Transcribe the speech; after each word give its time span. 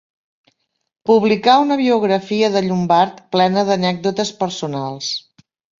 Publicà 1.09 1.57
una 1.65 1.77
biografia 1.83 2.51
de 2.57 2.65
Llombart 2.69 3.23
plena 3.37 3.69
d'anècdotes 3.71 4.35
personals. 4.45 5.17